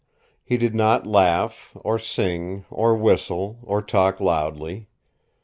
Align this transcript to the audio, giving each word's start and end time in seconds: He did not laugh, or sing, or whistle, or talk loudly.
He 0.43 0.57
did 0.57 0.73
not 0.73 1.05
laugh, 1.05 1.73
or 1.79 1.99
sing, 1.99 2.65
or 2.71 2.95
whistle, 2.95 3.59
or 3.61 3.83
talk 3.83 4.19
loudly. 4.19 4.87